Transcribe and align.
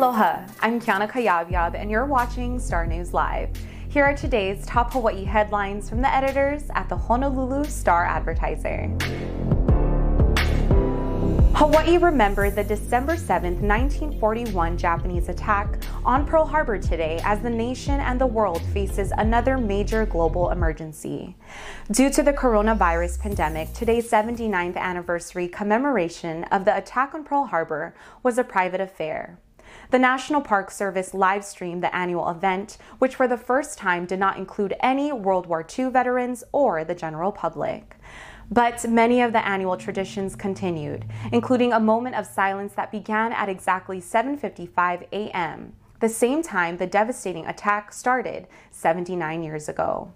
Aloha, 0.00 0.46
I'm 0.60 0.80
Kiana 0.80 1.06
Kayabyab, 1.06 1.74
and 1.74 1.90
you're 1.90 2.06
watching 2.06 2.58
Star 2.58 2.86
News 2.86 3.12
Live. 3.12 3.50
Here 3.90 4.02
are 4.02 4.16
today's 4.16 4.64
top 4.64 4.94
Hawaii 4.94 5.24
headlines 5.24 5.90
from 5.90 6.00
the 6.00 6.08
editors 6.08 6.62
at 6.74 6.88
the 6.88 6.96
Honolulu 6.96 7.64
Star 7.64 8.06
Advertiser. 8.06 8.86
Hawaii 11.54 11.98
remembered 11.98 12.54
the 12.54 12.64
December 12.64 13.14
7, 13.14 13.60
1941 13.60 14.78
Japanese 14.78 15.28
attack 15.28 15.82
on 16.02 16.26
Pearl 16.26 16.46
Harbor 16.46 16.78
today 16.78 17.20
as 17.22 17.40
the 17.40 17.50
nation 17.50 18.00
and 18.00 18.18
the 18.18 18.26
world 18.26 18.62
faces 18.72 19.12
another 19.18 19.58
major 19.58 20.06
global 20.06 20.48
emergency. 20.48 21.36
Due 21.90 22.08
to 22.08 22.22
the 22.22 22.32
coronavirus 22.32 23.20
pandemic, 23.20 23.70
today's 23.74 24.10
79th 24.10 24.78
anniversary 24.78 25.46
commemoration 25.46 26.44
of 26.44 26.64
the 26.64 26.74
attack 26.74 27.12
on 27.12 27.22
Pearl 27.22 27.44
Harbor 27.44 27.94
was 28.22 28.38
a 28.38 28.44
private 28.44 28.80
affair. 28.80 29.38
The 29.90 29.98
National 29.98 30.40
Park 30.40 30.70
Service 30.70 31.14
live 31.14 31.44
streamed 31.44 31.82
the 31.82 31.94
annual 31.94 32.28
event, 32.28 32.78
which 32.98 33.16
for 33.16 33.26
the 33.26 33.36
first 33.36 33.78
time 33.78 34.06
did 34.06 34.18
not 34.18 34.36
include 34.36 34.74
any 34.80 35.12
World 35.12 35.46
War 35.46 35.66
II 35.66 35.90
veterans 35.90 36.44
or 36.52 36.84
the 36.84 36.94
general 36.94 37.32
public. 37.32 37.96
But 38.50 38.88
many 38.88 39.20
of 39.20 39.32
the 39.32 39.46
annual 39.46 39.76
traditions 39.76 40.34
continued, 40.34 41.04
including 41.32 41.72
a 41.72 41.80
moment 41.80 42.16
of 42.16 42.26
silence 42.26 42.72
that 42.74 42.90
began 42.90 43.32
at 43.32 43.48
exactly 43.48 44.00
7:55 44.00 45.06
a.m., 45.12 45.74
the 46.00 46.08
same 46.08 46.42
time 46.42 46.78
the 46.78 46.86
devastating 46.86 47.46
attack 47.46 47.92
started 47.92 48.48
79 48.70 49.42
years 49.42 49.68
ago. 49.68 50.12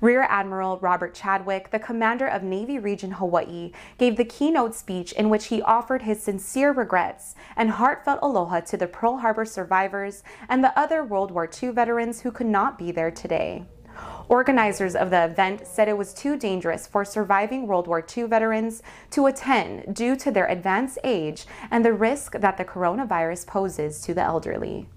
Rear 0.00 0.26
Admiral 0.28 0.78
Robert 0.78 1.14
Chadwick, 1.14 1.70
the 1.70 1.78
commander 1.78 2.26
of 2.26 2.42
Navy 2.42 2.78
Region 2.78 3.12
Hawaii, 3.12 3.72
gave 3.98 4.16
the 4.16 4.24
keynote 4.24 4.74
speech 4.74 5.12
in 5.12 5.28
which 5.28 5.46
he 5.46 5.62
offered 5.62 6.02
his 6.02 6.22
sincere 6.22 6.72
regrets 6.72 7.34
and 7.56 7.70
heartfelt 7.70 8.20
aloha 8.22 8.60
to 8.60 8.76
the 8.76 8.86
Pearl 8.86 9.18
Harbor 9.18 9.44
survivors 9.44 10.22
and 10.48 10.62
the 10.62 10.78
other 10.78 11.02
World 11.02 11.30
War 11.30 11.48
II 11.62 11.70
veterans 11.70 12.20
who 12.20 12.30
could 12.30 12.46
not 12.46 12.78
be 12.78 12.90
there 12.92 13.10
today. 13.10 13.66
Organizers 14.28 14.94
of 14.94 15.10
the 15.10 15.24
event 15.24 15.66
said 15.66 15.88
it 15.88 15.96
was 15.96 16.12
too 16.12 16.36
dangerous 16.36 16.86
for 16.86 17.04
surviving 17.04 17.66
World 17.66 17.86
War 17.86 18.04
II 18.16 18.24
veterans 18.24 18.82
to 19.10 19.26
attend 19.26 19.94
due 19.94 20.16
to 20.16 20.30
their 20.30 20.46
advanced 20.46 20.98
age 21.02 21.46
and 21.70 21.84
the 21.84 21.92
risk 21.92 22.32
that 22.32 22.58
the 22.58 22.64
coronavirus 22.64 23.46
poses 23.46 24.00
to 24.02 24.14
the 24.14 24.22
elderly. 24.22 24.88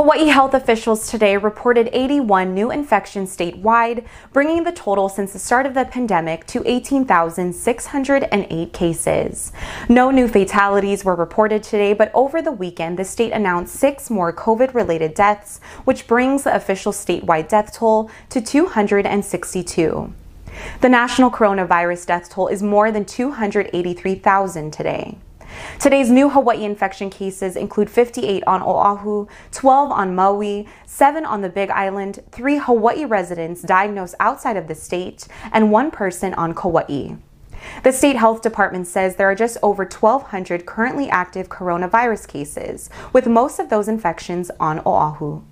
Hawaii 0.00 0.28
health 0.28 0.54
officials 0.54 1.10
today 1.10 1.36
reported 1.36 1.90
81 1.92 2.54
new 2.54 2.70
infections 2.70 3.36
statewide, 3.36 4.06
bringing 4.32 4.64
the 4.64 4.72
total 4.72 5.10
since 5.10 5.34
the 5.34 5.38
start 5.38 5.66
of 5.66 5.74
the 5.74 5.84
pandemic 5.84 6.46
to 6.46 6.62
18,608 6.64 8.72
cases. 8.72 9.52
No 9.90 10.10
new 10.10 10.26
fatalities 10.26 11.04
were 11.04 11.14
reported 11.14 11.62
today, 11.62 11.92
but 11.92 12.10
over 12.14 12.40
the 12.40 12.50
weekend, 12.50 12.98
the 12.98 13.04
state 13.04 13.32
announced 13.32 13.76
six 13.76 14.08
more 14.08 14.32
COVID 14.32 14.72
related 14.72 15.12
deaths, 15.12 15.60
which 15.84 16.06
brings 16.06 16.44
the 16.44 16.56
official 16.56 16.92
statewide 16.92 17.50
death 17.50 17.74
toll 17.74 18.10
to 18.30 18.40
262. 18.40 20.14
The 20.80 20.88
national 20.88 21.30
coronavirus 21.30 22.06
death 22.06 22.30
toll 22.30 22.48
is 22.48 22.62
more 22.62 22.90
than 22.90 23.04
283,000 23.04 24.70
today. 24.70 25.18
Today's 25.78 26.10
new 26.10 26.28
Hawaii 26.28 26.64
infection 26.64 27.10
cases 27.10 27.56
include 27.56 27.88
58 27.88 28.44
on 28.46 28.62
Oahu, 28.62 29.26
12 29.52 29.90
on 29.90 30.14
Maui, 30.14 30.68
7 30.86 31.24
on 31.24 31.40
the 31.40 31.48
Big 31.48 31.70
Island, 31.70 32.20
3 32.30 32.58
Hawaii 32.58 33.04
residents 33.04 33.62
diagnosed 33.62 34.14
outside 34.20 34.56
of 34.56 34.68
the 34.68 34.74
state, 34.74 35.26
and 35.52 35.72
1 35.72 35.90
person 35.90 36.34
on 36.34 36.54
Kauai. 36.54 37.16
The 37.82 37.92
state 37.92 38.16
health 38.16 38.42
department 38.42 38.86
says 38.86 39.16
there 39.16 39.30
are 39.30 39.34
just 39.34 39.58
over 39.62 39.84
1,200 39.84 40.66
currently 40.66 41.08
active 41.08 41.48
coronavirus 41.48 42.28
cases, 42.28 42.90
with 43.12 43.26
most 43.26 43.58
of 43.58 43.70
those 43.70 43.88
infections 43.88 44.50
on 44.60 44.80
Oahu. 44.86 45.42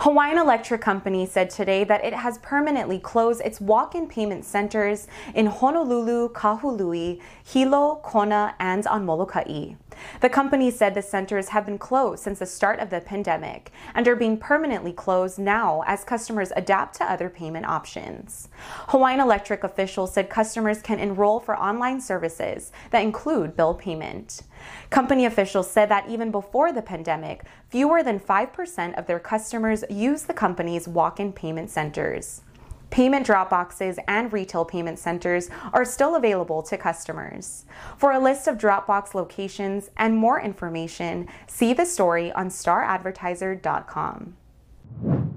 Hawaiian 0.00 0.36
Electric 0.36 0.82
Company 0.82 1.24
said 1.24 1.48
today 1.48 1.82
that 1.84 2.04
it 2.04 2.12
has 2.12 2.36
permanently 2.38 2.98
closed 2.98 3.40
its 3.40 3.62
walk-in 3.62 4.06
payment 4.06 4.44
centers 4.44 5.08
in 5.34 5.46
Honolulu, 5.46 6.28
Kahului, 6.34 7.18
Hilo, 7.42 8.00
Kona, 8.02 8.54
and 8.60 8.86
on 8.86 9.06
Molokai. 9.06 9.74
The 10.20 10.28
company 10.28 10.70
said 10.70 10.94
the 10.94 11.02
centers 11.02 11.48
have 11.48 11.66
been 11.66 11.78
closed 11.78 12.22
since 12.22 12.38
the 12.38 12.46
start 12.46 12.80
of 12.80 12.90
the 12.90 13.00
pandemic 13.00 13.70
and 13.94 14.08
are 14.08 14.16
being 14.16 14.38
permanently 14.38 14.92
closed 14.92 15.38
now 15.38 15.82
as 15.86 16.04
customers 16.04 16.52
adapt 16.56 16.96
to 16.96 17.10
other 17.10 17.28
payment 17.28 17.66
options. 17.66 18.48
Hawaiian 18.88 19.20
Electric 19.20 19.62
officials 19.64 20.14
said 20.14 20.30
customers 20.30 20.80
can 20.80 20.98
enroll 20.98 21.40
for 21.40 21.58
online 21.58 22.00
services 22.00 22.72
that 22.90 23.02
include 23.02 23.56
bill 23.56 23.74
payment. 23.74 24.42
Company 24.90 25.26
officials 25.26 25.70
said 25.70 25.88
that 25.90 26.08
even 26.08 26.30
before 26.30 26.72
the 26.72 26.82
pandemic, 26.82 27.44
fewer 27.68 28.02
than 28.02 28.18
5% 28.18 28.98
of 28.98 29.06
their 29.06 29.20
customers 29.20 29.84
use 29.90 30.22
the 30.22 30.34
company's 30.34 30.88
walk 30.88 31.20
in 31.20 31.32
payment 31.32 31.70
centers. 31.70 32.42
Payment 32.90 33.26
drop 33.26 33.50
boxes 33.50 33.98
and 34.06 34.32
retail 34.32 34.64
payment 34.64 34.98
centers 34.98 35.50
are 35.72 35.84
still 35.84 36.14
available 36.14 36.62
to 36.62 36.78
customers. 36.78 37.64
For 37.98 38.12
a 38.12 38.18
list 38.18 38.48
of 38.48 38.58
Dropbox 38.58 39.14
locations 39.14 39.90
and 39.96 40.16
more 40.16 40.40
information, 40.40 41.28
see 41.46 41.72
the 41.72 41.86
story 41.86 42.32
on 42.32 42.48
staradvertiser.com. 42.48 45.35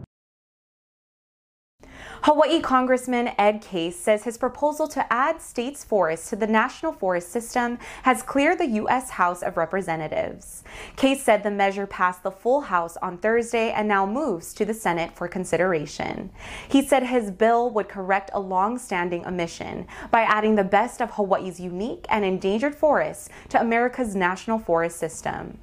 Hawaii 2.23 2.59
Congressman 2.59 3.31
Ed 3.37 3.61
Case 3.61 3.95
says 3.95 4.25
his 4.25 4.37
proposal 4.37 4.89
to 4.89 5.13
add 5.13 5.41
states' 5.41 5.85
forests 5.85 6.29
to 6.29 6.35
the 6.35 6.47
national 6.47 6.91
forest 6.91 7.31
system 7.31 7.79
has 8.03 8.21
cleared 8.21 8.57
the 8.57 8.67
U.S. 8.67 9.11
House 9.11 9.41
of 9.41 9.55
Representatives. 9.55 10.63
Case 10.97 11.23
said 11.23 11.43
the 11.43 11.51
measure 11.51 11.87
passed 11.87 12.23
the 12.23 12.31
full 12.31 12.59
House 12.61 12.97
on 12.97 13.17
Thursday 13.17 13.71
and 13.71 13.87
now 13.87 14.05
moves 14.05 14.53
to 14.55 14.65
the 14.65 14.73
Senate 14.73 15.13
for 15.13 15.29
consideration. 15.29 16.29
He 16.67 16.85
said 16.85 17.03
his 17.03 17.31
bill 17.31 17.69
would 17.69 17.87
correct 17.87 18.31
a 18.33 18.39
long-standing 18.39 19.25
omission 19.25 19.87
by 20.11 20.23
adding 20.23 20.55
the 20.55 20.63
best 20.65 21.01
of 21.01 21.11
Hawaii's 21.11 21.59
unique 21.59 22.05
and 22.09 22.25
endangered 22.25 22.75
forests 22.75 23.29
to 23.47 23.61
America's 23.61 24.13
national 24.13 24.59
forest 24.59 24.97
system. 24.97 25.57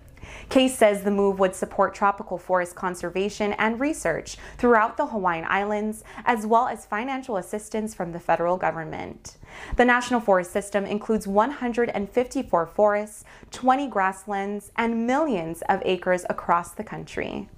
Case 0.49 0.77
says 0.77 1.03
the 1.03 1.11
move 1.11 1.39
would 1.39 1.55
support 1.55 1.95
tropical 1.95 2.39
forest 2.39 2.75
conservation 2.75 3.53
and 3.55 3.81
research 3.81 4.37
throughout 4.59 4.97
the 4.97 5.07
Hawaiian 5.07 5.45
Islands, 5.49 6.05
as 6.25 6.47
well 6.47 6.69
as 6.69 6.87
financial 6.87 7.37
assistance 7.37 7.95
from 7.95 8.13
the 8.13 8.21
federal 8.21 8.57
government. 8.57 9.37
The 9.77 9.85
National 9.85 10.21
Forest 10.21 10.53
System 10.53 10.85
includes 10.85 11.27
154 11.27 12.67
forests, 12.67 13.25
20 13.51 13.89
grasslands, 13.89 14.71
and 14.77 15.07
millions 15.07 15.63
of 15.69 15.83
acres 15.85 16.25
across 16.29 16.73
the 16.73 16.85
country. 16.85 17.49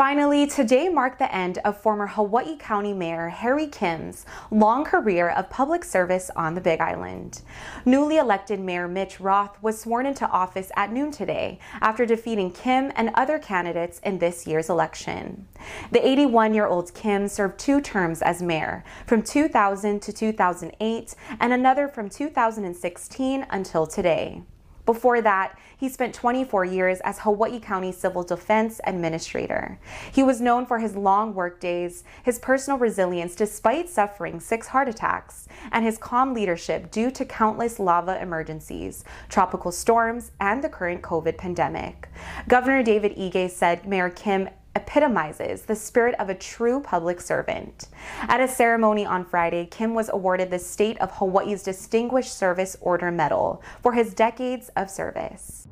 Finally, 0.00 0.46
today 0.46 0.88
marked 0.88 1.18
the 1.18 1.34
end 1.34 1.58
of 1.58 1.78
former 1.78 2.06
Hawaii 2.06 2.56
County 2.56 2.94
Mayor 2.94 3.28
Harry 3.28 3.66
Kim's 3.66 4.24
long 4.50 4.82
career 4.82 5.28
of 5.28 5.50
public 5.50 5.84
service 5.84 6.30
on 6.34 6.54
the 6.54 6.60
Big 6.62 6.80
Island. 6.80 7.42
Newly 7.84 8.16
elected 8.16 8.60
Mayor 8.60 8.88
Mitch 8.88 9.20
Roth 9.20 9.62
was 9.62 9.78
sworn 9.78 10.06
into 10.06 10.26
office 10.30 10.72
at 10.74 10.90
noon 10.90 11.10
today 11.10 11.58
after 11.82 12.06
defeating 12.06 12.50
Kim 12.50 12.90
and 12.96 13.10
other 13.12 13.38
candidates 13.38 13.98
in 13.98 14.18
this 14.18 14.46
year's 14.46 14.70
election. 14.70 15.46
The 15.92 16.08
81 16.08 16.54
year 16.54 16.66
old 16.66 16.94
Kim 16.94 17.28
served 17.28 17.58
two 17.58 17.82
terms 17.82 18.22
as 18.22 18.40
mayor 18.40 18.82
from 19.06 19.22
2000 19.22 20.00
to 20.00 20.14
2008 20.14 21.14
and 21.40 21.52
another 21.52 21.88
from 21.88 22.08
2016 22.08 23.46
until 23.50 23.86
today. 23.86 24.44
Before 24.90 25.22
that, 25.22 25.56
he 25.78 25.88
spent 25.88 26.14
24 26.14 26.64
years 26.64 26.98
as 27.04 27.20
Hawaii 27.20 27.60
County 27.60 27.92
Civil 27.92 28.24
Defense 28.24 28.80
Administrator. 28.82 29.78
He 30.10 30.24
was 30.24 30.40
known 30.40 30.66
for 30.66 30.80
his 30.80 30.96
long 30.96 31.32
work 31.32 31.60
days, 31.60 32.02
his 32.24 32.40
personal 32.40 32.76
resilience 32.76 33.36
despite 33.36 33.88
suffering 33.88 34.40
six 34.40 34.66
heart 34.66 34.88
attacks, 34.88 35.46
and 35.70 35.84
his 35.84 35.96
calm 35.96 36.34
leadership 36.34 36.90
due 36.90 37.12
to 37.12 37.24
countless 37.24 37.78
lava 37.78 38.20
emergencies, 38.20 39.04
tropical 39.28 39.70
storms, 39.70 40.32
and 40.40 40.64
the 40.64 40.68
current 40.68 41.02
COVID 41.02 41.38
pandemic. 41.38 42.08
Governor 42.48 42.82
David 42.82 43.16
Ige 43.16 43.48
said 43.48 43.86
Mayor 43.86 44.10
Kim 44.10 44.48
epitomizes 44.76 45.62
the 45.62 45.76
spirit 45.76 46.14
of 46.18 46.28
a 46.28 46.34
true 46.34 46.80
public 46.80 47.20
servant. 47.20 47.88
At 48.22 48.40
a 48.40 48.48
ceremony 48.48 49.04
on 49.04 49.24
Friday, 49.24 49.66
Kim 49.66 49.94
was 49.94 50.08
awarded 50.08 50.50
the 50.50 50.58
State 50.58 50.98
of 50.98 51.10
Hawaii's 51.12 51.62
Distinguished 51.62 52.36
Service 52.36 52.76
Order 52.80 53.10
Medal 53.10 53.62
for 53.82 53.92
his 53.92 54.14
decades 54.14 54.70
of 54.76 54.90
service. 54.90 55.66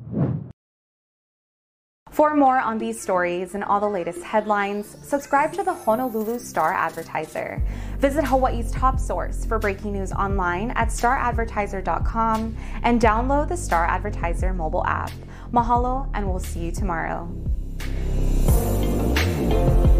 For 2.19 2.35
more 2.35 2.59
on 2.59 2.79
these 2.79 2.99
stories 2.99 3.55
and 3.55 3.63
all 3.63 3.79
the 3.79 3.87
latest 3.87 4.23
headlines, 4.23 4.97
subscribe 5.03 5.53
to 5.53 5.63
the 5.63 5.73
Honolulu 5.73 6.39
Star 6.39 6.73
Advertiser. 6.73 7.61
Visit 7.99 8.25
Hawaii's 8.25 8.71
top 8.71 8.99
source 8.99 9.45
for 9.45 9.59
breaking 9.59 9.93
news 9.93 10.11
online 10.11 10.71
at 10.71 10.89
staradvertiser.com 10.89 12.57
and 12.83 12.99
download 12.99 13.47
the 13.47 13.57
Star 13.57 13.85
Advertiser 13.85 14.53
mobile 14.53 14.85
app. 14.85 15.11
Mahalo, 15.53 16.09
and 16.13 16.27
we'll 16.27 16.39
see 16.39 16.65
you 16.65 16.71
tomorrow. 16.71 17.29
Thank 19.69 19.93
you. 19.93 19.98